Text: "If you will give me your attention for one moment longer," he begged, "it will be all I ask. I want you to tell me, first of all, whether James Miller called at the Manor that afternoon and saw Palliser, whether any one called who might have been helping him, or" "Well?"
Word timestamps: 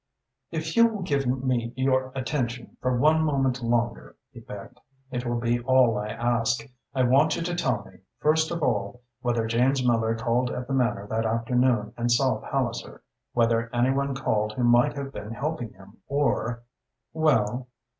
"If 0.49 0.75
you 0.75 0.87
will 0.87 1.03
give 1.03 1.27
me 1.27 1.73
your 1.77 2.11
attention 2.15 2.75
for 2.81 2.97
one 2.97 3.21
moment 3.23 3.61
longer," 3.61 4.15
he 4.31 4.39
begged, 4.39 4.79
"it 5.11 5.27
will 5.27 5.39
be 5.39 5.59
all 5.59 5.95
I 5.99 6.07
ask. 6.07 6.67
I 6.95 7.03
want 7.03 7.35
you 7.35 7.43
to 7.43 7.53
tell 7.53 7.83
me, 7.85 7.99
first 8.17 8.49
of 8.49 8.63
all, 8.63 9.01
whether 9.21 9.45
James 9.45 9.85
Miller 9.85 10.15
called 10.15 10.49
at 10.49 10.65
the 10.65 10.73
Manor 10.73 11.05
that 11.05 11.27
afternoon 11.27 11.93
and 11.97 12.11
saw 12.11 12.39
Palliser, 12.39 13.03
whether 13.33 13.69
any 13.75 13.91
one 13.91 14.15
called 14.15 14.53
who 14.53 14.63
might 14.63 14.95
have 14.97 15.13
been 15.13 15.33
helping 15.35 15.71
him, 15.73 15.97
or" 16.07 16.63
"Well?" 17.13 17.67